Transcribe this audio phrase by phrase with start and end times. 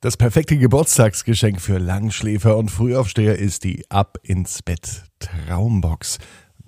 [0.00, 6.18] Das perfekte Geburtstagsgeschenk für Langschläfer und Frühaufsteher ist die Ab ins Bett Traumbox.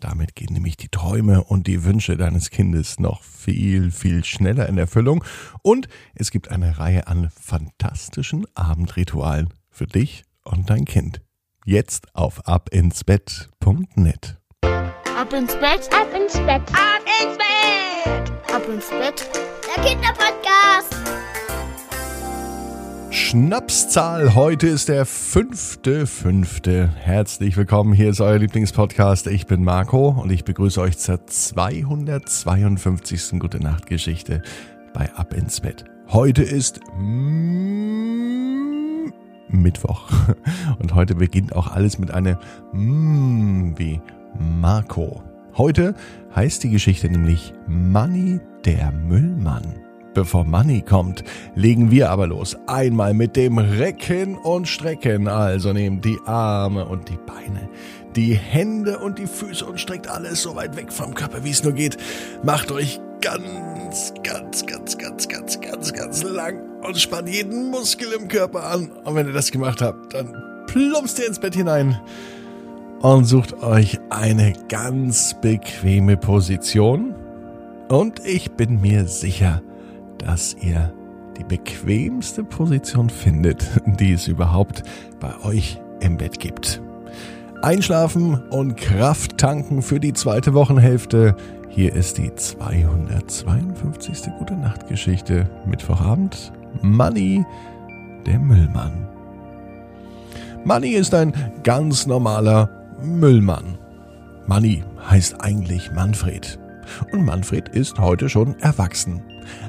[0.00, 4.78] Damit gehen nämlich die Träume und die Wünsche deines Kindes noch viel, viel schneller in
[4.78, 5.22] Erfüllung.
[5.62, 11.20] Und es gibt eine Reihe an fantastischen Abendritualen für dich und dein Kind.
[11.64, 14.38] Jetzt auf abinsbett.net.
[15.16, 19.30] Ab ins Bett, ab ins Bett, ab ins Bett, ab ins Bett.
[19.76, 21.19] Der Kinderpodcast.
[23.12, 24.36] Schnapszahl.
[24.36, 26.88] Heute ist der fünfte, fünfte.
[26.94, 27.92] Herzlich willkommen.
[27.92, 29.26] Hier ist euer Lieblingspodcast.
[29.26, 33.40] Ich bin Marco und ich begrüße euch zur 252.
[33.40, 34.42] Gute Nacht Geschichte
[34.94, 35.86] bei Ab ins Bett.
[36.08, 36.78] Heute ist
[39.48, 40.08] Mittwoch
[40.78, 42.36] und heute beginnt auch alles mit einem
[42.72, 44.00] mm, wie
[44.38, 45.20] Marco.
[45.56, 45.96] Heute
[46.36, 49.89] heißt die Geschichte nämlich Manny der Müllmann.
[50.14, 51.22] Bevor Money kommt,
[51.54, 52.56] legen wir aber los.
[52.66, 55.28] Einmal mit dem Recken und Strecken.
[55.28, 57.68] Also nehmt die Arme und die Beine,
[58.16, 61.62] die Hände und die Füße und streckt alles so weit weg vom Körper, wie es
[61.62, 61.96] nur geht.
[62.42, 68.28] Macht euch ganz, ganz, ganz, ganz, ganz, ganz, ganz lang und spannt jeden Muskel im
[68.28, 68.90] Körper an.
[69.04, 70.34] Und wenn ihr das gemacht habt, dann
[70.66, 72.00] plumpst ihr ins Bett hinein
[73.00, 77.14] und sucht euch eine ganz bequeme Position.
[77.88, 79.62] Und ich bin mir sicher,
[80.22, 80.92] dass ihr
[81.38, 84.82] die bequemste Position findet, die es überhaupt
[85.18, 86.80] bei euch im Bett gibt.
[87.62, 91.36] Einschlafen und Kraft tanken für die zweite Wochenhälfte.
[91.68, 94.30] Hier ist die 252.
[94.38, 95.48] Gute Nacht Geschichte.
[95.66, 96.52] Mittwochabend.
[96.82, 97.44] Money,
[98.26, 99.06] der Müllmann.
[100.64, 101.32] Money ist ein
[101.62, 102.70] ganz normaler
[103.02, 103.78] Müllmann.
[104.46, 106.58] Money heißt eigentlich Manfred.
[107.12, 109.22] Und Manfred ist heute schon erwachsen.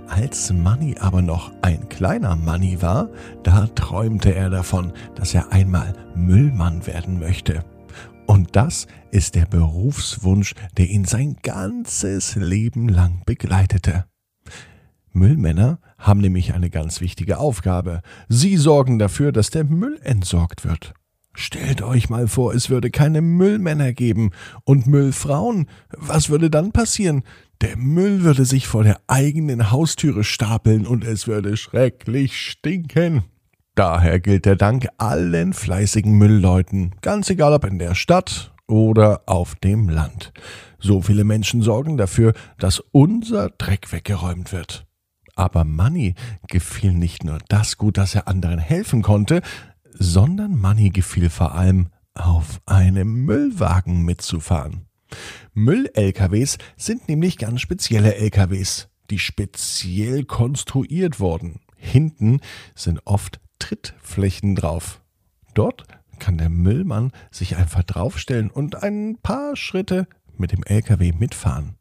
[0.08, 3.09] Als Manny aber noch ein kleiner Manny war,
[3.44, 7.64] da träumte er davon, dass er einmal Müllmann werden möchte.
[8.27, 14.05] Und das ist der Berufswunsch, der ihn sein ganzes Leben lang begleitete.
[15.11, 18.02] Müllmänner haben nämlich eine ganz wichtige Aufgabe.
[18.30, 20.93] Sie sorgen dafür, dass der Müll entsorgt wird.
[21.33, 24.31] Stellt euch mal vor, es würde keine Müllmänner geben
[24.64, 25.67] und Müllfrauen.
[25.92, 27.23] Was würde dann passieren?
[27.61, 33.23] Der Müll würde sich vor der eigenen Haustüre stapeln und es würde schrecklich stinken.
[33.76, 39.54] Daher gilt der Dank allen fleißigen Müllleuten, ganz egal ob in der Stadt oder auf
[39.54, 40.33] dem Land.
[40.80, 44.88] So viele Menschen sorgen dafür, dass unser Dreck weggeräumt wird.
[45.36, 46.16] Aber Manny
[46.48, 49.42] gefiel nicht nur das gut, dass er anderen helfen konnte,
[49.93, 54.88] sondern Manny gefiel vor allem, auf einem Müllwagen mitzufahren.
[55.54, 61.60] Müll-LKWs sind nämlich ganz spezielle LKWs, die speziell konstruiert wurden.
[61.76, 62.39] Hinten
[62.76, 65.02] sind oft Trittflächen drauf.
[65.54, 65.84] Dort
[66.20, 70.08] kann der Müllmann sich einfach draufstellen und ein paar Schritte
[70.38, 71.76] mit dem LKW mitfahren.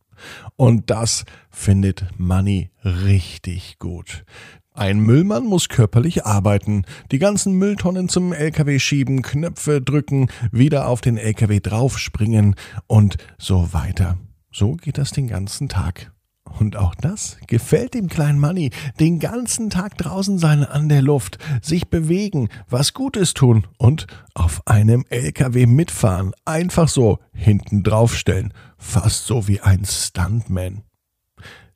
[0.56, 4.24] Und das findet Manny richtig gut.
[4.72, 11.00] Ein Müllmann muss körperlich arbeiten, die ganzen Mülltonnen zum LKW schieben, Knöpfe drücken, wieder auf
[11.00, 12.54] den LKW draufspringen
[12.86, 14.16] und so weiter.
[14.52, 16.12] So geht das den ganzen Tag.
[16.58, 18.70] Und auch das gefällt dem kleinen Manni.
[18.98, 24.66] Den ganzen Tag draußen sein an der Luft, sich bewegen, was Gutes tun und auf
[24.66, 26.32] einem LKW mitfahren.
[26.44, 28.52] Einfach so hinten draufstellen.
[28.78, 30.82] Fast so wie ein Stuntman.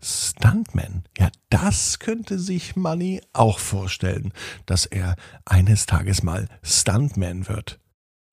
[0.04, 1.04] Stuntman.
[1.18, 4.32] Ja, das könnte sich Money auch vorstellen,
[4.66, 5.16] dass er
[5.46, 7.80] eines Tages mal Stuntman wird.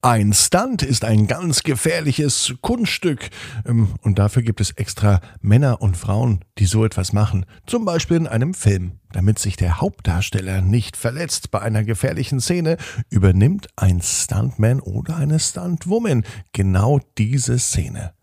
[0.03, 3.29] Ein Stunt ist ein ganz gefährliches Kunststück
[3.67, 8.17] ähm, und dafür gibt es extra Männer und Frauen, die so etwas machen, zum Beispiel
[8.17, 8.93] in einem Film.
[9.11, 12.77] Damit sich der Hauptdarsteller nicht verletzt bei einer gefährlichen Szene,
[13.11, 18.13] übernimmt ein Stuntman oder eine Stuntwoman genau diese Szene.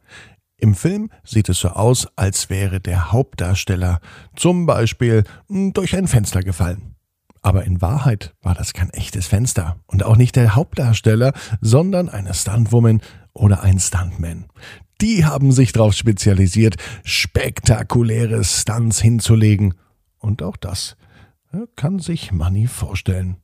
[0.58, 4.00] Im Film sieht es so aus, als wäre der Hauptdarsteller
[4.34, 6.96] zum Beispiel hm, durch ein Fenster gefallen.
[7.42, 12.34] Aber in Wahrheit war das kein echtes Fenster und auch nicht der Hauptdarsteller, sondern eine
[12.34, 13.00] Stuntwoman
[13.32, 14.46] oder ein Stuntman.
[15.00, 19.74] Die haben sich darauf spezialisiert, spektakuläre Stunts hinzulegen.
[20.18, 20.96] Und auch das
[21.76, 23.36] kann sich Money vorstellen.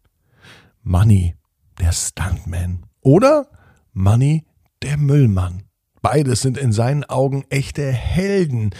[0.83, 1.37] Money,
[1.79, 2.87] der Stuntman.
[3.01, 3.47] Oder
[3.93, 4.45] Money,
[4.83, 5.63] der Müllmann.
[6.05, 8.75] Beides sind in seinen Augen echte Helden.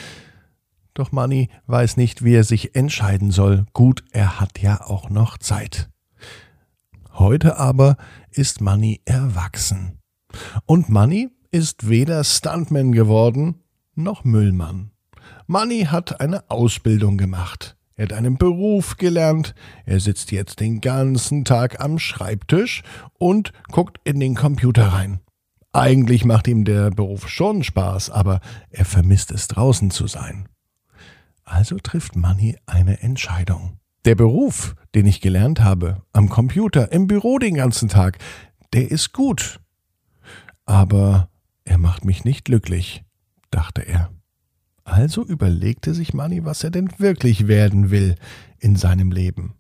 [0.93, 3.65] Doch Manny weiß nicht, wie er sich entscheiden soll.
[3.73, 5.89] Gut, er hat ja auch noch Zeit.
[7.15, 7.97] Heute aber
[8.31, 10.01] ist Manny erwachsen.
[10.67, 13.63] Und Manny ist weder Stuntman geworden
[13.95, 14.91] noch Müllmann.
[15.47, 17.75] Manny hat eine Ausbildung gemacht.
[17.97, 19.55] Er hat einen Beruf gelernt.
[19.87, 22.83] Er sitzt jetzt den ganzen Tag am Schreibtisch
[23.19, 25.21] und guckt in den Computer rein.
[25.75, 28.41] Eigentlich macht ihm der Beruf schon Spaß, aber
[28.71, 30.49] er vermisst es draußen zu sein.
[31.43, 33.79] Also trifft Manny eine Entscheidung.
[34.05, 38.19] Der Beruf, den ich gelernt habe, am Computer, im Büro den ganzen Tag,
[38.73, 39.59] der ist gut.
[40.65, 41.29] Aber
[41.65, 43.03] er macht mich nicht glücklich,
[43.51, 44.13] dachte er.
[44.85, 48.15] Also überlegte sich Manny, was er denn wirklich werden will
[48.61, 49.55] in seinem Leben.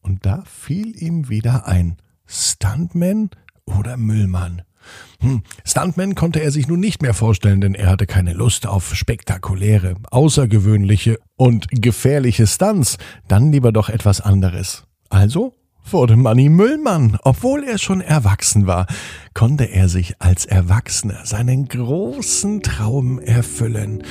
[0.00, 3.28] Und da fiel ihm wieder ein Stuntman
[3.66, 4.62] oder Müllmann.
[5.20, 8.94] Hm, Stuntman konnte er sich nun nicht mehr vorstellen, denn er hatte keine Lust auf
[8.94, 12.98] spektakuläre, außergewöhnliche und gefährliche Stunts.
[13.26, 14.84] Dann lieber doch etwas anderes.
[15.10, 15.54] Also
[15.90, 17.18] wurde Manny Müllmann.
[17.22, 18.86] Obwohl er schon erwachsen war,
[19.34, 24.02] konnte er sich als Erwachsener seinen großen Traum erfüllen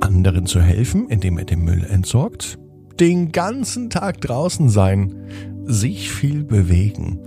[0.00, 2.58] anderen zu helfen, indem er den Müll entsorgt,
[2.98, 5.14] den ganzen Tag draußen sein,
[5.66, 7.20] sich viel bewegen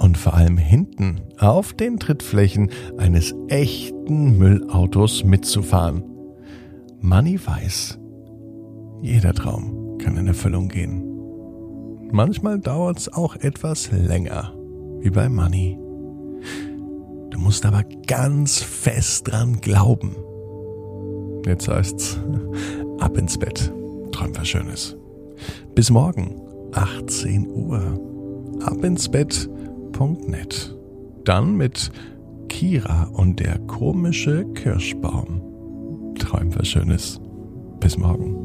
[0.00, 6.02] und vor allem hinten auf den Trittflächen eines echten Müllautos mitzufahren.
[7.00, 7.98] Money weiß,
[9.02, 11.04] jeder Traum kann in Erfüllung gehen.
[12.12, 14.54] Manchmal dauert es auch etwas länger,
[15.00, 15.78] wie bei Money.
[17.30, 20.16] Du musst aber ganz fest dran glauben.
[21.46, 22.18] Jetzt heißt's
[22.98, 23.72] ab ins Bett.
[24.12, 24.96] Träum was Schönes.
[25.74, 26.40] Bis morgen,
[26.72, 28.00] 18 Uhr.
[28.62, 29.08] Ab ins
[30.00, 30.74] Bett.net.
[31.24, 31.90] Dann mit
[32.48, 36.14] Kira und der komische Kirschbaum.
[36.18, 37.20] Träum was Schönes.
[37.80, 38.39] Bis morgen.